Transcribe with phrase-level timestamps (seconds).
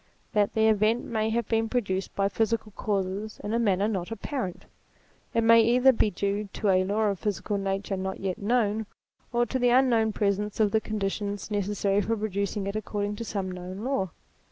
[0.33, 4.65] that the event may have been produced by physical causes, in a manner not apparent.
[5.35, 8.87] It may either be due to a law of physical nature not yet known,
[9.31, 13.15] or to the un known presence of the conditions necessary for pro ducing it according
[13.17, 14.09] to some known law.